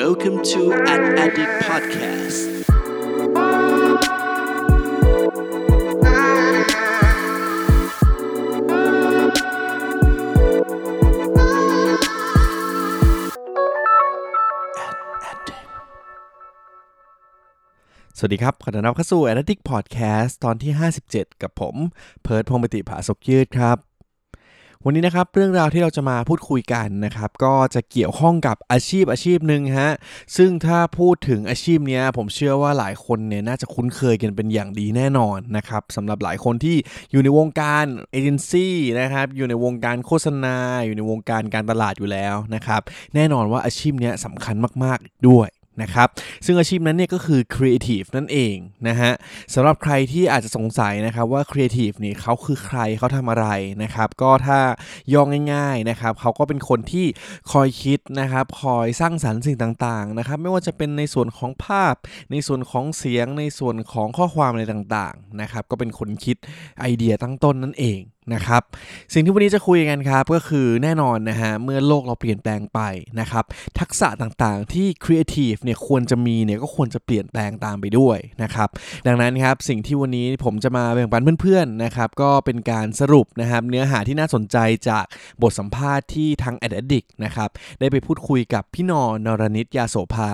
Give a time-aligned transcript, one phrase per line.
[0.00, 2.38] Welcome to An Addict Podcast
[18.18, 20.72] สวัสดีครับ ขอต้อนรับเข้าสู่ a n a l y t i c Podcast ตอนที่
[21.06, 21.76] 57 กับผม
[22.22, 23.93] เพิร์ดพงปติภาสกยืดครับ
[24.86, 29.92] วันนี้นะครับเรื่องราวที่เราจะมาพูดคุยกันนะครับก็จะเกี่ยวข้องกับอาชีพอาชีพหนึ่งฮะ
[30.36, 36.76] ซึ่งถ้าพูดถึงอาชีพนี้ผมเชื่อว่าหลายคนเนี่ยน่าจะคุ้นเคยกันเป็นอย่างดีแน่นอนนะครับสำหรับหลายคนที่
[37.12, 42.80] อยู่ในวงการเอเจนซี่นะครับอยู่ในวงการโฆษณา อยู่ในวงการการตลาดอยู่แล้วนะครับ
[43.14, 44.54] แน่นอนว่าอาชีพนี้สำคัญ
[44.84, 45.48] มาก ๆ ด้วย
[45.82, 46.08] นะครับ
[46.46, 48.56] ซึ่งอาชีพนั้นเนี่ยก็คือ Creative นั่นเอง
[48.88, 49.12] นะฮะ
[49.54, 53.46] สำหรับใครที่อาจจะสงสัยนะครับว่า Creative นี่เขาคือใครเขาทำอะไร
[53.82, 54.58] นะครับก็ถ้า
[55.14, 57.06] ย่องง่ายๆนะครับเขาก็เป็นคนที่
[57.52, 61.94] คอยคิดนะครับคอยสร้างสรรค์สิ่งต่างๆนะครับไม่ว่าจะเป็นในส่วนของภาพ
[62.30, 66.36] ในส่วนของเสียงในส่วนของข้อความอะไรต่างๆนะครับก็เป็นคนคิด
[66.80, 68.00] ไอเดียตั้งต้นนั่นเอง
[68.34, 68.62] นะครับ
[69.12, 72.80] สิ่งที่วันนี้จะคุยกันครับก็คือแน่นอนนะฮะเมื่อโลกเราเปลี่ยนแปลงไป
[73.20, 73.44] นะครับ
[73.80, 78.68] ทักษะต่างๆที่ครีเอทีฟเนี่ยควรจะมีเนี่ยก็ควรจะเปลี่ยนแปลงตามไปด้วยนะครับ
[79.06, 84.56] ดังนั้นครับสิ่งที่วันนี้ผมจะมาแบ่งปันเพื่อนๆนะครับก็เป็นการสรุปนะครับเนื้อหาที่น่าสนใจ
[84.88, 85.04] จาก
[85.42, 90.30] บทสัมภาษณ์ที่ทาง a d d i c t นะครับได้ไปพูดคุยกับพี่นอนรนิตยาโสภา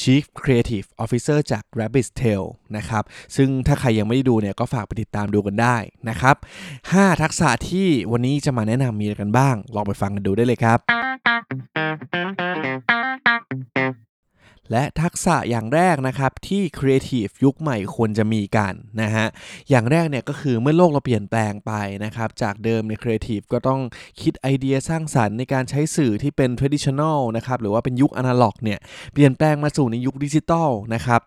[0.00, 2.44] Chief Creative Officer จาก Rabbit Tail
[2.76, 3.04] นะครับ
[3.36, 5.76] ซึ่งถ้าใครยังไม่ได้ดูเนี่ยก็ฝากไปติดตามดูกันได้
[6.08, 6.36] นะครับ
[6.78, 10.78] 5ทักษะที่วันนี้จะมาแนะนำมีอะไรกันบ้าง ลองไปฟังกันดูได้เลยครับ
[14.72, 19.26] และทักษะอย่างแรกนะครับที่ครีเอทีฟยุคใหม่ควรจะมีกันนะฮะ
[19.70, 21.72] อย่างแรกเนี่ยก็คือเมื่อโลกเราเปลี่ยนแปลงไป
[22.04, 23.80] นะครับจากเดิมในครีเอทีฟก็ต้อง
[24.22, 28.78] คิดไอเดียสร้างสรรค์ในการใช้สื่อที่เป็น traditional นะครับหรือว่าเป็นยุคอนาล็อกเนี่ย
[29.12, 31.20] เปลี่ยนแปลงมาสู่ในยุคดิจิตอลนะครับ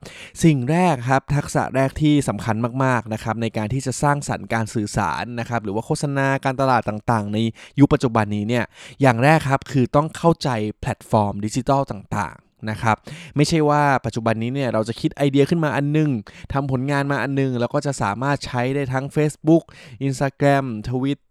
[0.43, 7.37] สิ่งแรกครับทักษะแรกที่สำคัญมากๆนะครับในการที่จะสร้างสรรค์การสื่อสารนะครับหรือว่าโฆษณาการตลาดต่างๆ ใน
[7.79, 8.65] ยุคปัจจุบันนี้เนี่ย
[9.01, 10.49] อย่างแรกครับคือต้องเข้าใจ
[10.81, 12.97] แพลตฟอร์มดิจิทัลต่างๆ นะครับ
[13.35, 16.09] ไม่ใช่ว่าปัจจุบันนี้เนี่ยเราจะคิดไอเดียขึ้นมาอันนึง
[16.53, 19.63] ทำผลงานมาอันนึง แล้วก็จะสามารถใช้ได้ทั้ง Facebook
[20.07, 21.24] Instagram Twitter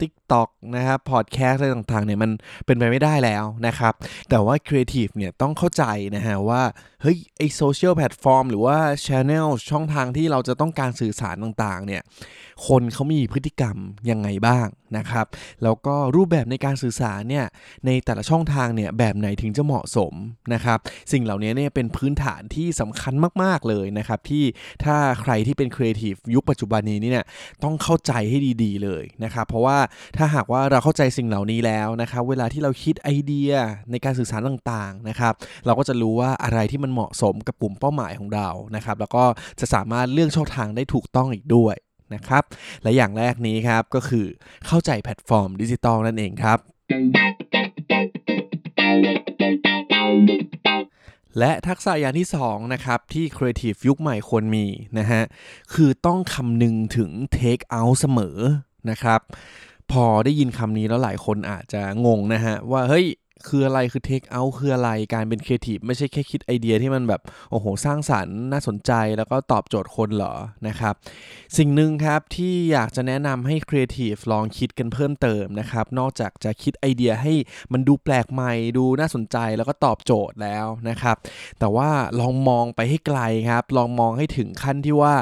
[0.00, 2.30] TikTok นะครับพอดแคสต์อะไรต่างๆเนี่ยมัน
[2.66, 3.94] เป็นไปไม่ได้แล้วนะครับ
[4.30, 5.84] แต่ว่า Creative เนี่ยต้องเข้าใจ
[6.16, 6.62] นะฮะว่า
[7.02, 12.02] เฮ้ยไอ social platform หรือว่า Channel ช่องทางที่เราจะต้องการสื่อสารต่างๆเนี่ย
[12.66, 13.76] คนเขามีพฤติกรรม
[14.10, 14.66] ยังไงบ้าง
[14.98, 15.26] นะครับ
[15.62, 17.46] แล้วก็รูปแบบในการสื่อสารเนี่ย
[17.86, 20.14] ในแต่ละช่องทางเนี่ยแบบไหนถึงจะเหมาะสม
[20.54, 20.78] นะครับ
[21.12, 24.44] สิ่งเหล่านี้เนี่ยเป็นพื้นฐานที่สำคัญมากๆเลยนะครับที่
[24.84, 27.26] ถ้าใครที่เป็นครีเอทีฟยุคปัจจุบันนี้เนี่ย
[27.64, 29.78] ต้องเข้าใจให้ดีๆเลยนะครับเพราะว่า
[30.16, 33.52] ถ้าหากว่าเราเข้าใจสิ่งเหล่านี้แล้วนะครับเวลาที่เราคิดไอเดีย
[33.90, 35.34] ในการสื่อสารต่างๆนะครับ
[35.66, 39.24] เราก็จะรู้ว่าอะไรที่มันเหมาะสมกับกลุ่มเป้าหมายของเรานะครับแล้วก็
[39.60, 41.76] จะสามารถเลือกช่องทางได้ถูกต้องอีกด้วย
[42.14, 42.42] นะครับ
[42.82, 44.26] และอย่างแรกนี้ครับก็คือ
[44.66, 46.58] เข้าใจแพลตฟอร์มดิจิตอลนั่นเองครับ
[51.38, 54.66] และทักษะอย่างที่2นะครับที่ Creative ยุคใหม่ควรมี
[54.98, 55.22] นะฮะ
[55.74, 58.38] คือต้องคำนึงถึง Take Out เสมอ
[58.90, 59.20] นะครับ
[59.92, 63.06] พอได้ยินคำนี้แล้วหลายคนอาจจะงงนะฮะว่าเฮ้ย
[63.48, 67.20] คืออะไรคือ take out คืออะไรการเป็นครีเอทีฟไม่ใช่แค่คิดไอเดียที่มันแบบ
[67.50, 70.34] โอ้โห สร้างสรรค์น่าสนใจแล้วก็ตอบโจทย์คนเหรอ
[70.68, 70.94] นะครับ
[71.56, 77.32] สิ่งหนึ่งครับที่อยากจะแนะนำให้ครีเอทีฟลองคิดกันเพิ่มเติมนะครับ นอกจากจะคิดไอเดียให้
[77.72, 81.16] มันดูแปลกใหม่ดูน่าสนใจแล้วก็ตอบโจทย์แล้วนะครับ
[81.58, 81.88] แต่ว่า
[82.20, 85.14] ลองมองไปให้ไกลครับ ลองมองให้ถึงขั้นที่ว่า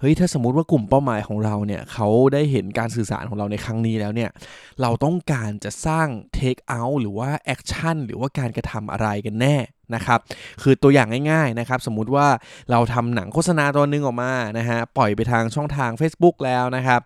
[0.00, 4.30] เฮ้ยถ้าสมมติว่ากลุ่มเป้าหมายของเราเนี่ยเขาได้เห็นการสื่อสารของเราในครั้งนี้แล้วเนี่ย
[4.82, 6.08] เราต้องการจะสร้าง
[6.38, 7.30] take out หรือว่า
[7.66, 9.56] action หรือว่าการกระทำอะไรกันแน่
[9.94, 10.20] นะครับ
[10.62, 12.26] คือตัวอย่างง่ายๆนะครับ สมมุติว่า
[12.70, 17.00] เราทำหนังโฆษณาตัวนึงออกมานะฮะปล่อยไปทางช่องทาง Facebook แล้วนะครับ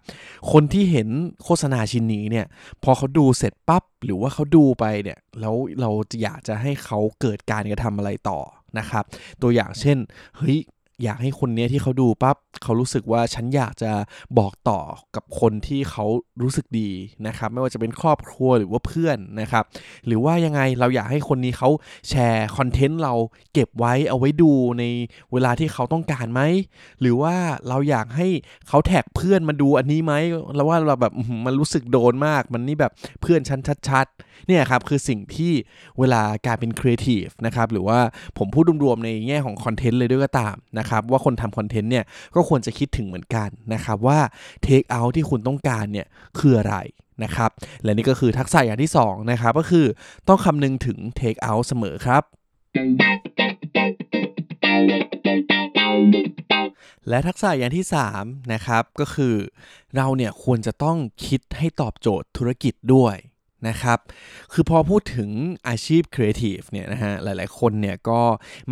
[0.53, 1.09] คนที่เห็น
[1.45, 2.47] โฆษณาชิ้นนี้เนี่ย
[2.83, 5.91] พอเขาดูเสร็จปั๊บหรือว่าเขาดูไปเนี่ยแล้วเรา
[6.23, 8.41] อยากจะให้เขาเกิดการกระทำอะไรต่อ
[8.79, 9.05] นะครับ
[9.43, 9.99] ตัวอย่างเช่น
[10.37, 10.59] เฮ้ย
[11.03, 13.93] อยากให้คนนี้ที่เขาดูปั๊บเขารู้สึกว่าฉันอยากจะ
[14.39, 14.81] บอกต่อ
[15.17, 16.05] กับคนที่เขา
[16.43, 16.91] รู้สึกดี
[17.27, 19.65] นะครับ ไม่ว่าจะเป็นครอบครัวหรือว่าเพื่อนนะครับ
[20.07, 21.69] หรือว่ายังไงเราอยากให้คนนี้เขา
[22.09, 23.15] แชร์คอนเทนต์เรา
[23.53, 24.85] เก็บไว้เอาไว้ดูใน
[25.33, 26.41] เวลาที่เขาต้องการไหม
[27.01, 27.35] หรือว่า
[27.69, 28.29] เราอยากให้
[28.69, 30.15] เขาแท็กเพื่อนมาดูอันนี้ไหม
[30.55, 31.13] แล้วว่าเราแบบ
[31.47, 35.53] มันรู้สึกโดนมาก มันนี่แบบเพื่อนฉันชัดๆเนี่ยครับคือสิ่งที่
[35.99, 37.99] เวลาการเป็นครีเอทีฟนะครับหรือว่า
[38.39, 42.05] ผมพูดรวมๆในแง่ของคอนเทนต์เลยด้วยก็ตามนะครับว่าคนทำคอนเทนต์เนี่ย
[42.35, 44.19] ก็ควรจะคิดถึงเหมือนกันนะครับว่า
[44.63, 46.07] take out ที่คุณต้องการเนี่ย
[46.39, 46.77] คืออะไร
[47.25, 47.51] นะครับ
[47.83, 49.87] และนี่ก็คือทักษะอย่างที่2นะครับก็คือ
[50.29, 52.23] ต้องคำนึงถึง take out เสมอครับ
[57.09, 57.85] และทักษะอย่างที่
[58.17, 59.35] 3นะครับก็คือ
[59.97, 60.97] เราเนี่ยควรจะต้อง
[61.27, 63.17] คิดให้ตอบโจทย์ธุรกิจด้วย
[63.69, 63.99] นะครับ
[64.53, 65.31] คือพอพูดถึง
[65.69, 68.21] อาชีพครีเอทีฟเนี่ยนะฮะ หลายๆ คนเนี่ยก็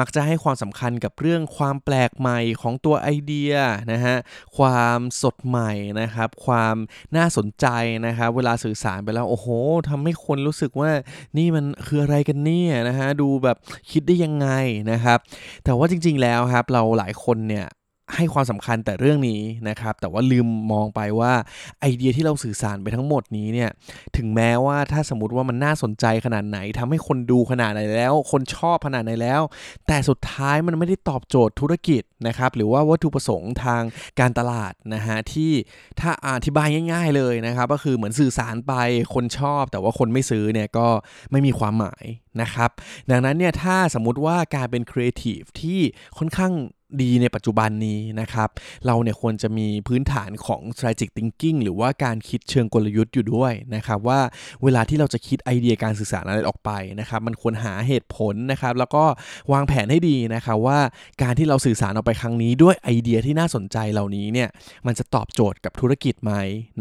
[0.01, 3.53] มักจะให้ความสำคัญกับเรื่องความแปลกใหม่ของตัวไอเดีย
[3.93, 4.17] นะฮะ
[4.59, 6.77] ความสดใหม่นะครับ ความ
[7.17, 7.67] น่าสนใจ
[8.07, 9.49] นะครับ เวลาสื่อสารไปแล้ว โอ้โห
[9.89, 10.91] ทำให้คนรู้สึกว่า
[11.39, 13.57] นี่มันคืออะไรกันเนี่ยนะฮะ ดูแบบ
[13.91, 14.49] คิดได้ยังไง
[14.93, 15.19] นะครับ
[15.65, 17.67] แต่ว่าจริงๆ แล้วครับ เราหลายคนเนี่ย
[18.15, 21.33] ให้ความสำคัญแต่เรื่องนี้นะครับ แต่ว่าลืมมองไปว่า
[21.81, 23.71] ไอเดียที่เราสื่อสารไปทั้งหมดนี้เนี่ย
[24.17, 29.43] ถึงแม้ว่าถ้าสมมติว่ามันน่าสนใจขนาดไหนทำให้คนดูขนาดไหนแล้ว คนชอบขนาดไหนแล้ว
[29.87, 33.83] แต่สุดท้ายมันไม่ได้ตอบโจทย์ธุรกิจนะครับ หรือว่าวัตถุประสงค์ทาง
[34.21, 35.53] การตลาดนะฮะที่
[36.01, 38.73] ถ้าอธิบายง่าย ๆเลยนะครับ ก็คือเหมือนสื่อสารไป
[39.15, 40.87] คนชอบ แต่ว่าคนไม่ซื้อเนี่ยก็
[41.31, 42.05] ไม่มีความหมาย
[42.43, 42.71] นะครับ
[43.11, 45.81] ดังนั้นเนี่ยถ้าสมมติว่าการเป็นครีเอทีฟที่
[46.19, 46.53] ค่อนข้าง
[47.03, 48.49] ดีในปัจจุบันนี้นะครับ
[48.87, 54.21] เราเนี่ยควรจะมีพื้นฐานของ strategic thinking หรือว่าการคิดเชิงกลยุทธ์อยู่ด้วยนะครับว่า
[54.63, 56.71] เวลาที่เราจะคิดไอเดียการสื่อสารอะไรออกไป
[57.01, 59.05] นะครับมันควรหาเหตุผลนะครับ แล้วก็
[59.53, 60.79] วางแผนให้ดีนะครับว่า
[61.23, 64.49] การที่เราสื่อสารออกไปครั้งนี้ด้วยไอเดียที่น่าสนใจเหล่านี้เนี่ย
[64.87, 66.33] มันจะตอบโจทย์กับธุรกิจไหม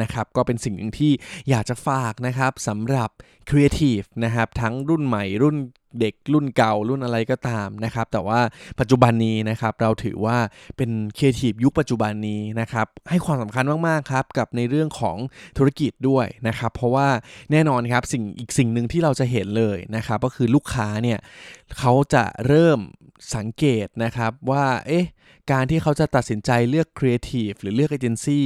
[0.02, 1.12] นะครับก็เป็นสิ่งหนึ่งที่
[1.50, 3.10] อยากจะฝากนะครับสำหรับ
[3.50, 5.58] ครีเอทีฟนะครับทั้งรุ่นใหม่รุ่น
[6.02, 8.40] เด็กรุ่นเก่ารุ่นอะไรก็ตามนะครับ แต่ว่า
[8.80, 10.38] ปัจจุบันนี้นะครับเราถือว่า
[10.78, 15.18] เป็นครีเอทีฟยุคปัจจุบันนี้นะครับให้ความสำคัญมากๆครับกับในเรื่องของ
[15.58, 17.08] ธุรกิจด้วยนะครับ เพราะว่า
[17.52, 21.20] แน่นอนครับสิ่งอีกสิ่งหนึ่งที่เราจะเห็นเลยนะครับ ก็คือลูกค้าเนี่ย
[21.78, 22.80] เขาจะเริ่ม
[23.36, 25.06] สังเกตนะครับว่าเอ๊ะ
[25.52, 28.46] การที่เขาจะตัดสินใจเลือกครีเอทีฟหรือเลือกเอเจนซี่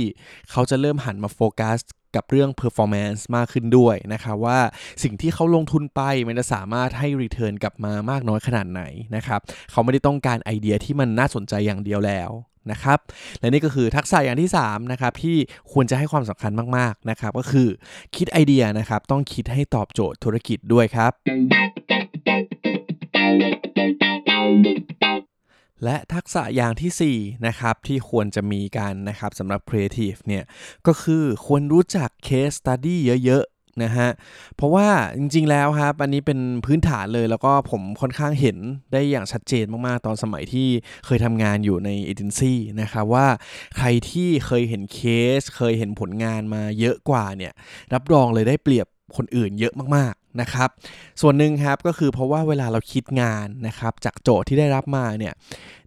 [0.51, 1.79] เขาจะเริ่มหันมาโฟกัส
[2.15, 4.59] กับเรื่อง performance มากขึ้นด้วยนะครับว่า
[5.03, 8.83] สิ่งที่เขาลงทุนไปมันจะสามารถให้ return กลับมามากน้อยขนาดไหน
[9.15, 9.39] นะครับ
[9.71, 12.31] เขาไม่ได้ต้องการไอเดียที่มันน่าสนใจอย่างเดียวแล้ว
[12.71, 13.00] นะครับ
[13.39, 15.38] และนี่ก็คือทักษะอย่างที่3นะครับที่
[15.71, 17.69] ควรจะให้ความสำคัญมากๆนะครับก็คือ
[18.15, 21.12] คิดไอเดียนะครับต้องคิดให้ตอบโจทย์ธุรกิจด้วยครับ
[25.83, 30.44] และทักษะอย่างที่4นะครับที่ควรจะมีกันนะครับสำหรับ Creative เนี่ย
[30.88, 34.10] ก็คือควรรู้จัก Case Study เยอะๆนะฮะ
[34.56, 34.88] เพราะว่า
[35.18, 38.57] จริงๆแล้วครับอันนี้เป็นพื้นฐานเลยแล้วก็ผมค่อนข้างเห็น
[38.94, 40.68] ได้อย่างชัดเจนมากๆ ตอนสมัยที่
[41.06, 43.28] เคยทำงานอยู่ในเอเจนซี่นะครับว่า
[43.78, 45.00] ใครที่เคยเห็นเค
[45.39, 47.54] ส เคยเห็นผลงานมาเยอะกว่าเนี่ย
[47.94, 50.69] รับรองเลยได้เปรียบคนอื่นเยอะมาก นะครับ
[51.22, 55.33] ส่วนหนึ่งครับก็คือเพราะว่าเวลาเราคิดงานนะครับจากโจทย์ที่ได้รับมาเนี่ย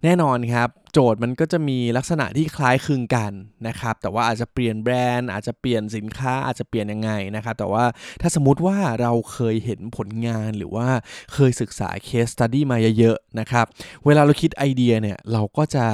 [0.03, 3.31] แน่นอนครับโจทย์มันก็จะมีลักษณะที่คล้ายคลึงกัน
[3.67, 7.85] นะครับแต่ว่าอาจจะเปลี่ยนแบรนด์อาจจะเปลี่ยนสินค้าอาจจะเปลี่ยนยังไงนะครับแต่ว่า
[8.21, 10.87] ถ้าสมมติว่าเราเคยเห็นผลงานหรือว่า
[11.33, 13.65] เคยศึกษา case study มาเยอะๆนะครับ
[14.05, 15.85] เวลาเราคิดไอเดียเนี่ยเราก็จะ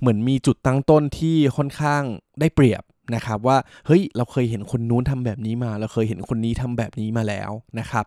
[0.00, 2.02] เหมือนมีจุดตั้งต้นที่ค่อนข้าง
[2.40, 2.82] ได้เปรียบ
[3.14, 3.56] นะครับว่า
[3.86, 8.04] เฮ้ยเราเคยเห็นคนนู้นทำแบบนี้มา เราเคยเห็นคนนี้ทำแบบนี้มาแล้วนะครับ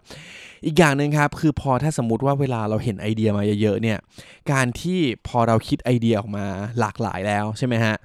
[0.65, 3.97] อีกอย่างหนึ่งครับคือพอถ้าสมมติว่าเวลาเราเห็นไอเดียมาเยอะๆเนี่ย
[4.51, 6.45] การที่พอเราคิดไอเดียออกมา
[6.79, 7.95] หลากหลายแล้วใช่ไหมฮะ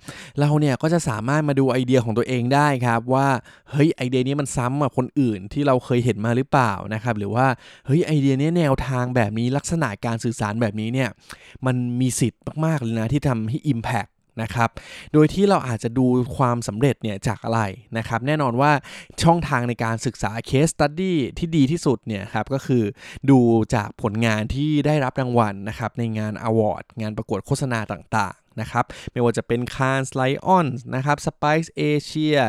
[0.41, 3.29] เราเนี่ยก็จะสามารถมาดูไอเดียของตัวเองได้ครับว่า
[3.71, 7.47] เฮ้ยไอเดียนี้มันซ้ำกับคนอื่นที่เราเคยเห็นมาหรือเปล่านะครับหรือว่า
[7.87, 11.09] เฮ้ยไอเดียนี้แนวทางแบบนี้ลักษณะการสื่อสารแบบนี้เนี่ย
[11.67, 14.11] มันมีสิทธิ์มากๆเลยนะที่ทำให้ Impact
[14.43, 14.71] นะครับ
[15.13, 17.61] โดยที่เราอาจจะดูความสำเร็จเนี่ยจากอะไร
[17.99, 18.73] นะครับ แน่นอนว่า
[19.23, 22.85] ช่องทางในการศึกษาเคสตัดดี้ที่ดีที่สุดเนี่ยครับก็คือ
[23.31, 23.41] ดู
[23.75, 32.41] จากผลงานที่ได้รับรางวัลนะครับในงานอวอร์ดงานประกวดโฆษณาต่าง นะครับ ไม่ว่าจะเป็น c a n s Lion นนะครับ Spice Asia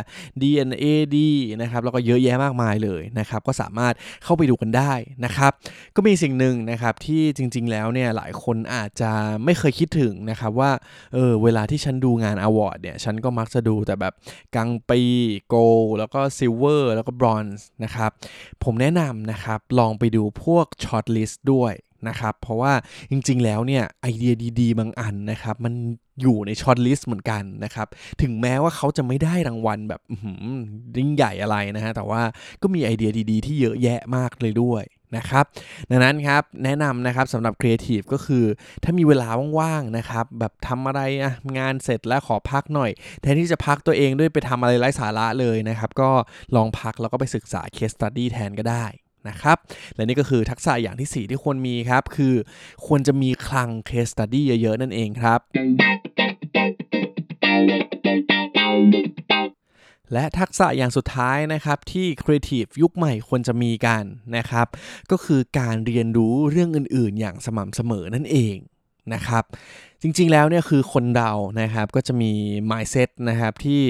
[0.42, 1.18] D&AD
[1.62, 4.94] นะครับ แล้วก็เยอะแยะมากมายเลยนะครับ ก็สามารถเข้าไปดูกันได้
[5.26, 5.52] นะครับ
[5.96, 9.12] ก็มีสิ่งหนึ่งนะครับที่จริง ๆ แล้วเนี่ยหลายคนอาจจะ
[9.44, 10.72] ไม่เคยคิดถึงนะครับว่า
[11.14, 14.14] เออเวลาที่ฉันดูงาน award เนี่ย ฉันก็มักจะดูแต่แบบ
[14.56, 18.12] Grand Prix Gold แล้วก็ Silver แล้วก็บรอนซ์นะครับ
[18.64, 21.74] ผมแนะนำนะครับลองไปดูพวก shortlist ด้วย
[22.08, 22.74] นะครับ เพราะว่า
[23.12, 25.74] จริงๆ แล้วเนี่ยไอเดียดีๆ บางอันนะครับ มัน
[26.22, 27.88] อยู่ใน shortlist เหมือนกันนะครับ
[28.22, 30.02] ถึงแม้ว่าเขาจะไม่ได้รางวัลแบบ
[30.98, 32.22] ยิ่งใหญ่อะไรนะฮะ แต่ว่า
[32.62, 34.84] ก็มีไอเดียดีๆ ที่เยอะแยะมากเลยด้วย
[35.18, 35.46] นะครับ
[35.90, 38.46] ดังนั้นครับแนะนำนะครับสำหรับครีเอทีฟก็คือ
[38.84, 46.10] ถ้ามีเวลาว่างๆนะครับ แบบทำอะไรอะงานเสร็จแล้วขอพักหน่อย แทนที่จะพักตัวเองด้วยไปทำอะไรไร้สาระเลยนะครับ ก็
[46.56, 48.86] ลองพักแล้วก็ไปศึกษาเคสตัดดี้แทนก็ได้
[49.30, 49.58] นะครับ
[49.96, 52.34] และนี่ก็คือทักษะอย่างที่ 4 ที่ควรมีครับ คือ
[52.86, 55.40] ควรจะมีคลัง case study เยอะๆ นั่นเองครับ
[60.14, 64.04] และทักษะอย่างสุดท้ายนะครับที่ครีเอทีฟยุคใหม่ควรจะมีกัน
[64.38, 64.68] นะครับ
[65.12, 68.56] ก็คือการเรียนรู้เรื่องอื่นๆ อย่างสม่ำเสมอนั่นเอง
[69.14, 69.44] นะครับ
[70.02, 72.32] จริงๆ แล้วเนี่ยคือคนเรานะครับก็จะมี
[72.72, 73.82] mindset นะครับที่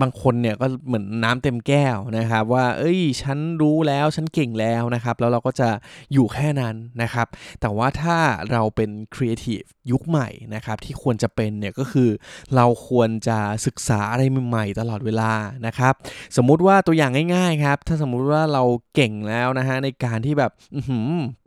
[0.00, 5.68] บางคนเนี่ยก็เหมือนน้ำเต็มแก้วนะครับ ว่า เอ้ยฉันรู้แล้วฉันเก่งแล้วนะครับ แล้วเราก็จะ
[6.12, 7.26] อยู่แค่นั้นนะครับ
[7.60, 8.16] แต่ว่าถ้า
[8.52, 12.08] เราเป็นครีเอทีฟยุคใหม่นะครับที่ควรจะเป็นเนี่ยก็คือ
[12.54, 15.32] เราควรจะศึกษาอะไรใหม่ๆ ตลอดเวลา
[15.66, 15.94] นะครับ
[16.36, 18.62] สมมุติว่าตัวอย่างง่ายๆครับ ถ้าสมมุติว่าเรา
[18.94, 20.52] เก่งแล้วนะฮะในการที่แบบ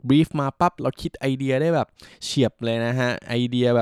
[0.08, 1.88] บรีฟมาปั๊บเราคิดไอเดียได้แบบ
[2.24, 3.80] เฉียบเลยนะฮะไอเดียแบ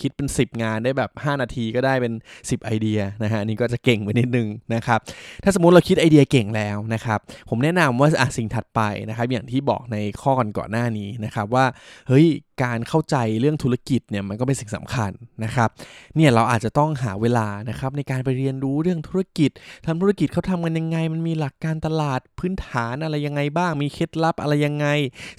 [0.00, 4.98] คิดเป็น 10 งานได้แบบ 5 นาทีก็ได้เป็น 10 ไอเดียนะฮะนี่ก็จะเก่งไปนิดนึงนะครับ
[5.44, 7.18] ถ้าสมมติเราคิดไอเดียเก่งแล้วนะครับ
[7.48, 11.64] ผมแนะนำว่าอะสิ่งถัดไปนะครับอย่างที่บอกในข้อก่อนก่อนหน้านี้นะครับว่า
[12.08, 12.26] เฮ้ย
[12.62, 15.12] การเข้าใจเรื่องธุรกิจเนี่ยมันก็เป็นสิ่งสำคัญ
[15.44, 15.68] นะครับ
[16.16, 19.50] เนี่ยเราอาจจะต้องหาเวลานะครับในการไปเรียนรู้เรื่องธุรกิจ
[19.86, 24.86] ทำธุรกิจเขาทำกันยังไง มันมีหลักการตลาดพื้นฐานอะไรยังไงบ้าง มีเคล็ดลับอะไรยังไง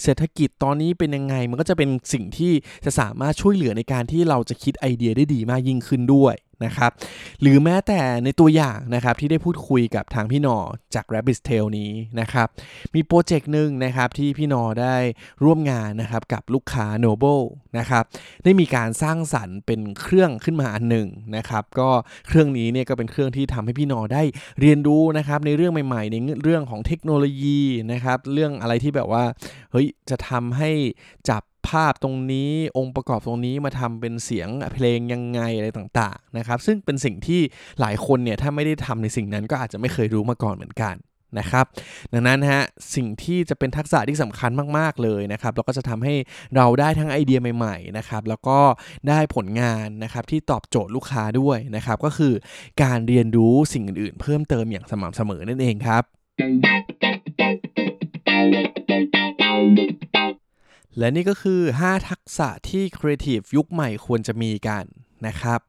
[0.04, 2.52] เศรษฐกิจตอนนี้เป็นยังไง มันก็จะเป็นสิ่งที่
[2.86, 6.92] จะสามารถช่วยเหลือในการที่เราจะคิดไอเดียได้ดีมากยิ่งขึ้นด้วยนะครับ
[7.42, 10.58] หรือแม้แต่ในตัวอย่างนะครับที่ได้พูดคุยกับทางพี่นอ
[10.96, 12.48] จาก Rabbit Tail นี้นะครับ
[12.96, 14.96] มีโปรเจกต์หนึ่งนะครับที่พี่นอได้
[15.44, 17.44] ร่วมงานนะครับกับลูกค้า Noble
[17.78, 18.04] นะครับ
[18.44, 21.90] ได้มีการสร้างสรรค์เป็นเครื่องขึ้นมาอันหนึ่งนะครับก็
[22.28, 24.24] เครื่องนี้เนี่ยก็เป็นเครื่องที่ทำให้พี่นอได้
[24.62, 29.24] เรียนรู้นะครับในเรื่องใหม่ๆ ในเรื่องของเทคโนโลยีนะครับเรื่องอะไรที่แบบว่า
[29.72, 30.72] เฮ้ยจะทำให้
[31.30, 37.42] จับ ภาพตรงนี้องค์ประกอบตรงนี้มาทำเป็นเสียงเพลงยังไงอะไรต่างๆนะครับ ซึ่งเป็นสิ่งที่
[37.80, 40.96] หลายคนเนี่ยถ้าไม่ได้ทำในสิ่งนั้นก็อาจจะไม่เคยรู้มาก่อนเหมือนกัน
[41.40, 41.66] นะครับ
[42.14, 42.62] ดังนั้นฮะ
[42.96, 46.16] สิ่งที่จะเป็นทักษะที่สำคัญมาก ๆ เลยนะครับแล้วก็จะทำให้
[46.56, 48.60] เราได้ทั้งไอเดียใหม่ๆนะครับแล้วก็
[49.10, 52.34] ได้ผลงานนะครับที่ตอบโจทย์ลูกค้าด้วยนะครับ ก็คือ
[52.84, 56.04] การเรียนรู้สิ่งอื่นๆ เพิ่มเติมอย่างสม่ำเสมอนั่นเองครับ
[61.00, 64.86] และนี่ก็คือ 5 ทักษะที่ครีเอทีฟยุคใหม่ควรจะมีกัน
[65.28, 65.60] นะครับ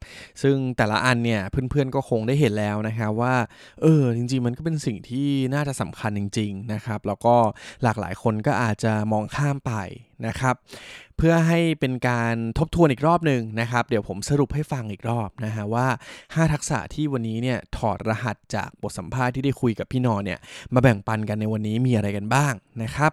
[0.43, 3.35] ซึ่งแต่ละอันเนี่ยเพื่อนๆก็คงได้เห็นแล้วนะครับว่า
[3.83, 7.35] เออจริงๆ มันก็เป็นสิ่งที่น่าจะสำคัญจริง ๆนะครับ แล้วก็
[7.83, 9.73] หลากหลายคนก็อาจจะมองข้ามไป
[10.27, 10.55] นะครับ
[11.17, 15.87] เพื่อให้เป็นการทบทวนอีกรอบหนึ่งนะครับ เดี๋ยวผมสรุปให้ฟังอีกรอบนะฮะว่า
[16.21, 20.39] 5 ทักษะที่วันนี้เนี่ยถอดรหัสจากบทสัมภาษณ์ที่ได้คุยกับพี่นอนเนี่ย
[20.75, 22.53] มาแบ่งปันกันในวันนี้มีอะไรกันบ้าง
[22.85, 23.13] นะครับ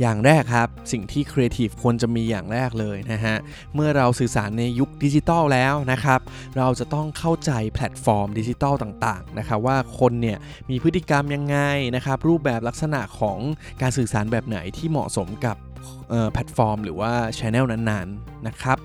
[0.00, 3.36] อย่างแรกครับ สิ่งที่ครีเอทีฟควรจะมีอย่างแรกเลยนะฮะ
[3.74, 6.20] เมื่อเราสื่อสารในยุคดิจิตอลแล้วนะครับ
[6.58, 10.38] เราจะต้องเข้าใจแพลตฟอร์มดิจิตอลต่างๆนะครับว่าคนเนี่ย
[10.70, 11.58] มีพฤติกรรมยังไง
[11.96, 13.38] นะครับ รูปแบบลักษณะของ
[13.82, 15.56] การสื่อสารแบบไหนที่เหมาะสมกับ
[16.32, 18.78] แพลตฟอร์ม หรือว่าช anel นั้นๆนะครับ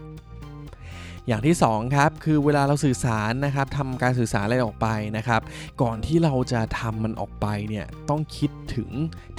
[1.30, 5.42] อย่างที่2ครับคือเวลาเราสื่อสารนะครับทำการสื่อสารอะไรออกไปนะครับ
[5.82, 8.90] ก่อนที่เราจะทำมันออกไปเนี่ยต้องคิดถึง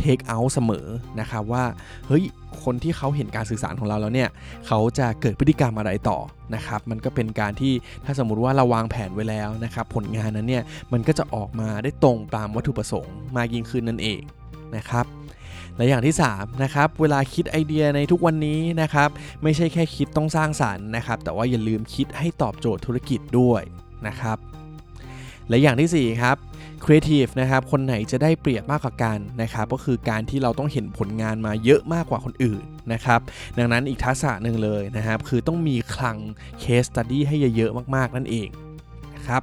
[0.03, 0.87] take out เสมอ
[1.21, 1.65] นะครับว่า
[2.07, 2.25] เฮ้ย
[2.65, 4.29] คนที่เขาเห็นการสื่อสารของเราแล้วเนี่ย
[4.67, 6.19] เขาจะเกิดพฤติกรรมอะไรต่อ
[6.55, 7.73] นะครับมันก็เป็นการที่
[8.05, 14.21] ถ้าสมมุติว่าเราวางแผนไว้แล้วนะครับผลงานนั้นเนี่ยมันก็จะออกมาได้ตรงตามวัตถุประสงค์มากยิ่งขึ้นนั่นเอง
[14.77, 15.07] นะครับ
[15.81, 19.09] และอย่างที่3นะครับเวลาคิดไอเดียในทุกวันนี้นะครับ
[19.43, 23.63] ไม่ใช่แค่คิดต้องสร้างสารรค์นะครับ แต่ว่าอย่าลืมคิดให้ตอบโจทย์ธุรกิจด้วย
[24.07, 24.39] นะครับ
[25.49, 26.37] และอย่างที่4ครับ
[26.85, 33.21] ครีเอทีฟนะครับคนไหนจะได้เปรียบมากกว่ากันนะครับก็คือการที่เราต้องเห็นผลงานมาเยอะมากกว่าคนอื่นนะครับ
[33.59, 36.17] ดังนั้นอีกทักษะหนึ่งเลยนะครับ คือต้องมีคลัง
[36.61, 38.49] case study ให้เยอะๆมากๆนั่นเอง
[39.15, 39.43] นะครับ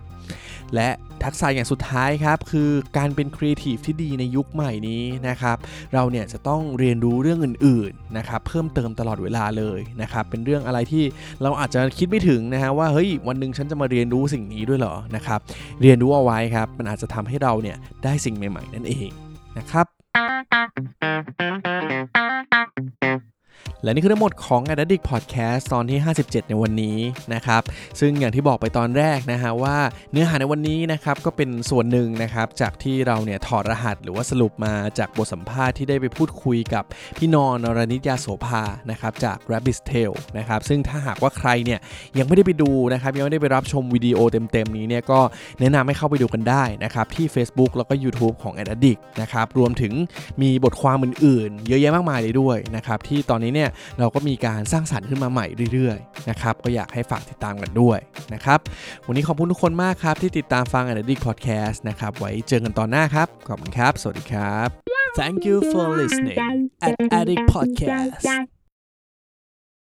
[0.75, 0.89] และ
[1.23, 5.57] ทักษะอย่างสุดท้ายครับคือการเป็นครีเอทีฟที่ดีในยุคใหม่นี้นะครับ
[5.93, 11.03] เราเนี่ยจะต้องเรียนรู้เรื่องอื่นๆนะครับเพิ่มเติมตลอดเวลาเลยนะครับเป็นเรื่องอะไรที่
[11.43, 15.39] เราอาจจะคิดไม่ถึงนะฮะว่าเฮ้ยวันหนึ่งฉันจะมาเรียนรู้สิ่งนี้ด้วยเหรอนะครับ
[15.81, 19.09] เรียนรู้เอาไว้ครับมันอาจจะทำให้เราเนี่ยได้สิ่งใหม่ ๆ นั่นเอง
[19.57, 19.85] นะครับ
[23.83, 26.97] และนี่คือทั้งหมดของ a d d i c t Podcast ตอนที่ 57 ในวันนี้
[27.33, 27.61] นะครับ
[27.99, 29.77] ซึ่งอย่างที่บอกไปตอนแรกนะฮะว่า
[30.11, 36.83] เนื้อหาในวันนี้นะครับก็เป็นส่วนหนึ่งนะครับจากที่เราเนี่ยถอดรหัสหรือว่าสรุปมาจากบทสัมภาษณ์ที่ได้ไปพูดคุยกับ
[37.17, 41.79] พี่นอนรณิตยาโสภานะครับจาก Rabbit Tail นะครับซึ่งถ้าหากว่าใครเนี่ย
[42.17, 45.19] ยังไม่ได้ไปดูนะครับยังไม่ได้ไปรับชมวิดีโอเต็มๆนี้เนี่ยก็
[45.59, 49.93] แนะนำให้เข้าไปดูกันได้นะครับที่ Facebook แล้วก็ YouTube ของ a d d i c t นะครับรวมถึง
[50.41, 53.69] มีบทความอื่นๆ เยอะแยะมากมายเลยด้วยนะครับที่ตอนนี้เนี่ย
[53.99, 57.99] เราก็มีการสร้างสรรค์ขึ้นมาใหม่เรื่อยๆนะครับก็อยากให้ฝากติดตามกันด้วย
[58.33, 58.59] นะครับ
[59.07, 64.67] วันนี้ขอบคุณทุกคนมากครับที่ติดตามฟัง Addict Podcast นะครับไว้เจอกันตอนหน้าครับขอบคุณครับ สวัสดีครับ
[65.19, 66.39] Thank you for listening
[66.87, 68.56] at Addict Podcast